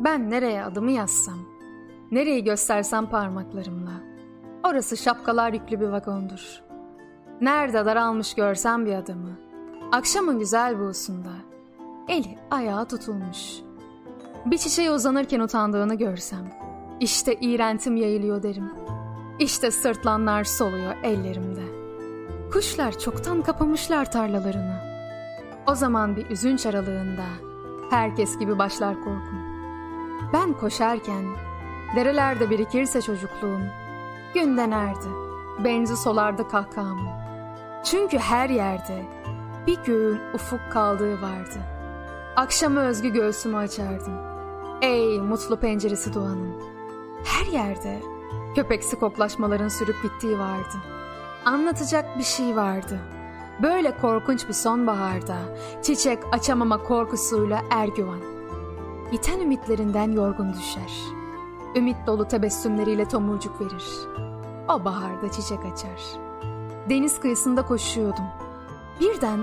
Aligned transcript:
Ben 0.00 0.30
nereye 0.30 0.64
adımı 0.64 0.90
yazsam, 0.90 1.38
nereyi 2.10 2.44
göstersem 2.44 3.06
parmaklarımla, 3.06 3.92
orası 4.64 4.96
şapkalar 4.96 5.52
yüklü 5.52 5.80
bir 5.80 5.88
vagondur. 5.88 6.62
Nerede 7.40 7.86
daralmış 7.86 8.34
görsem 8.34 8.86
bir 8.86 8.94
adamı, 8.94 9.38
akşamın 9.92 10.38
güzel 10.38 10.80
buğusunda, 10.80 11.32
eli 12.08 12.38
ayağı 12.50 12.88
tutulmuş. 12.88 13.52
Bir 14.46 14.58
çiçeğe 14.58 14.90
uzanırken 14.90 15.40
utandığını 15.40 15.94
görsem, 15.94 16.52
işte 17.00 17.34
iğrentim 17.34 17.96
yayılıyor 17.96 18.42
derim. 18.42 18.70
İşte 19.38 19.70
sırtlanlar 19.70 20.44
soluyor 20.44 20.94
ellerimde. 21.02 21.64
Kuşlar 22.52 22.98
çoktan 22.98 23.42
kapamışlar 23.42 24.12
tarlalarını. 24.12 24.76
O 25.66 25.74
zaman 25.74 26.16
bir 26.16 26.30
üzünç 26.30 26.66
aralığında 26.66 27.24
herkes 27.90 28.38
gibi 28.38 28.58
başlar 28.58 28.94
korkum. 28.94 29.43
Ben 30.34 30.52
koşarken 30.52 31.24
derelerde 31.96 32.50
birikirse 32.50 33.02
çocukluğum, 33.02 33.62
gün 34.34 34.56
denerdi, 34.56 35.08
benzi 35.64 35.96
solardı 35.96 36.48
kahkahamın. 36.48 37.08
Çünkü 37.84 38.18
her 38.18 38.48
yerde 38.48 39.04
bir 39.66 39.78
göğün 39.84 40.20
ufuk 40.34 40.60
kaldığı 40.72 41.22
vardı. 41.22 41.58
Akşamı 42.36 42.80
özgü 42.80 43.08
göğsümü 43.12 43.56
açardım. 43.56 44.14
Ey 44.82 45.20
mutlu 45.20 45.56
penceresi 45.56 46.14
doğanın. 46.14 46.54
Her 47.24 47.52
yerde 47.52 48.02
köpeksi 48.54 48.98
koklaşmaların 48.98 49.68
sürüp 49.68 50.02
gittiği 50.02 50.38
vardı. 50.38 50.76
Anlatacak 51.44 52.18
bir 52.18 52.24
şey 52.24 52.56
vardı. 52.56 52.98
Böyle 53.62 53.96
korkunç 53.96 54.48
bir 54.48 54.52
sonbaharda 54.52 55.36
çiçek 55.82 56.18
açamama 56.32 56.82
korkusuyla 56.82 57.60
ergüvan. 57.70 58.33
Biten 59.14 59.40
ümitlerinden 59.40 60.12
yorgun 60.12 60.52
düşer. 60.52 60.92
Ümit 61.76 61.96
dolu 62.06 62.28
tebessümleriyle 62.28 63.08
tomurcuk 63.08 63.60
verir. 63.60 63.84
O 64.68 64.84
baharda 64.84 65.30
çiçek 65.30 65.58
açar. 65.58 66.20
Deniz 66.90 67.20
kıyısında 67.20 67.66
koşuyordum. 67.66 68.24
Birden 69.00 69.40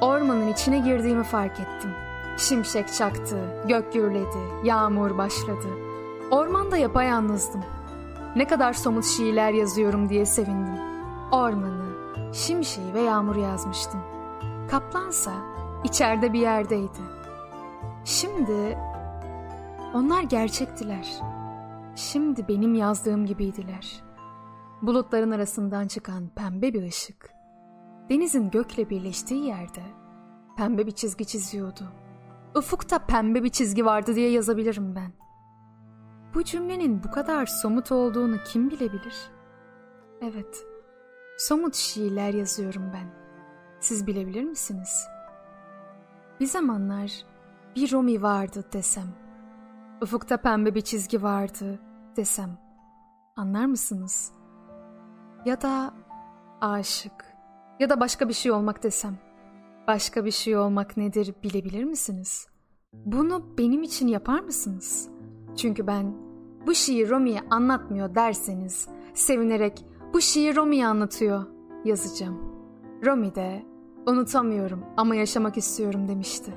ormanın 0.00 0.52
içine 0.52 0.78
girdiğimi 0.78 1.24
fark 1.24 1.60
ettim. 1.60 1.90
Şimşek 2.38 2.92
çaktı, 2.92 3.38
gök 3.68 3.92
gürledi, 3.92 4.38
yağmur 4.64 5.18
başladı. 5.18 5.68
Ormanda 6.30 6.76
yapayalnızdım. 6.76 7.64
Ne 8.36 8.46
kadar 8.46 8.72
somut 8.72 9.04
şiirler 9.04 9.52
yazıyorum 9.52 10.08
diye 10.08 10.26
sevindim. 10.26 10.78
Ormanı, 11.32 11.92
şimşeği 12.32 12.94
ve 12.94 13.00
yağmur 13.00 13.36
yazmıştım. 13.36 14.00
Kaplansa 14.70 15.32
içeride 15.84 16.32
bir 16.32 16.40
yerdeydi. 16.40 16.98
Şimdi 18.04 18.78
onlar 19.94 20.22
gerçektiler. 20.22 21.20
Şimdi 21.96 22.48
benim 22.48 22.74
yazdığım 22.74 23.26
gibiydiler. 23.26 24.02
Bulutların 24.82 25.30
arasından 25.30 25.86
çıkan 25.86 26.28
pembe 26.28 26.74
bir 26.74 26.82
ışık. 26.82 27.30
Denizin 28.10 28.50
gökle 28.50 28.90
birleştiği 28.90 29.46
yerde 29.46 29.82
pembe 30.56 30.86
bir 30.86 30.92
çizgi 30.92 31.26
çiziyordu. 31.26 31.92
Ufukta 32.54 32.98
pembe 32.98 33.42
bir 33.42 33.48
çizgi 33.48 33.84
vardı 33.84 34.14
diye 34.14 34.30
yazabilirim 34.30 34.94
ben. 34.94 35.12
Bu 36.34 36.44
cümlenin 36.44 37.02
bu 37.04 37.10
kadar 37.10 37.46
somut 37.46 37.92
olduğunu 37.92 38.36
kim 38.44 38.70
bilebilir? 38.70 39.30
Evet, 40.22 40.66
somut 41.38 41.74
şiirler 41.74 42.34
yazıyorum 42.34 42.90
ben. 42.94 43.06
Siz 43.80 44.06
bilebilir 44.06 44.44
misiniz? 44.44 45.06
Bir 46.40 46.46
zamanlar 46.46 47.12
bir 47.76 47.92
Romi 47.92 48.22
vardı 48.22 48.64
desem. 48.72 49.21
Ufukta 50.02 50.36
pembe 50.36 50.74
bir 50.74 50.80
çizgi 50.80 51.22
vardı 51.22 51.80
desem. 52.16 52.58
Anlar 53.36 53.66
mısınız? 53.66 54.32
Ya 55.44 55.62
da 55.62 55.94
aşık 56.60 57.24
ya 57.80 57.90
da 57.90 58.00
başka 58.00 58.28
bir 58.28 58.34
şey 58.34 58.52
olmak 58.52 58.82
desem. 58.82 59.18
Başka 59.88 60.24
bir 60.24 60.30
şey 60.30 60.56
olmak 60.56 60.96
nedir 60.96 61.34
bilebilir 61.42 61.84
misiniz? 61.84 62.46
Bunu 62.92 63.58
benim 63.58 63.82
için 63.82 64.08
yapar 64.08 64.40
mısınız? 64.40 65.08
Çünkü 65.56 65.86
ben 65.86 66.14
bu 66.66 66.74
şiir 66.74 67.10
Romi'ye 67.10 67.40
anlatmıyor 67.50 68.14
derseniz 68.14 68.88
sevinerek 69.14 69.86
bu 70.12 70.20
şiir 70.20 70.56
Romi'ye 70.56 70.86
anlatıyor 70.86 71.46
yazacağım. 71.84 72.38
Romi 73.06 73.34
de 73.34 73.62
unutamıyorum 74.06 74.84
ama 74.96 75.14
yaşamak 75.14 75.56
istiyorum 75.56 76.08
demişti. 76.08 76.54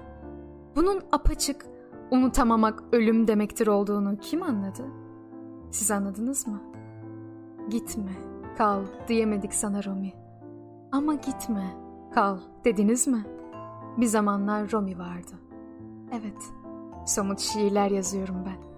Bunun 0.75 1.01
apaçık 1.11 1.74
unutamamak 2.11 2.83
ölüm 2.91 3.27
demektir 3.27 3.67
olduğunu 3.67 4.17
kim 4.17 4.43
anladı? 4.43 4.83
Siz 5.71 5.91
anladınız 5.91 6.47
mı? 6.47 6.61
Gitme, 7.69 8.11
kal 8.57 8.81
diyemedik 9.07 9.53
sana 9.53 9.83
Romi. 9.83 10.13
Ama 10.91 11.13
gitme, 11.13 11.77
kal 12.13 12.37
dediniz 12.65 13.07
mi? 13.07 13.25
Bir 13.97 14.05
zamanlar 14.05 14.71
Romi 14.71 14.99
vardı. 14.99 15.31
Evet, 16.11 16.53
somut 17.05 17.39
şiirler 17.39 17.91
yazıyorum 17.91 18.35
ben. 18.45 18.74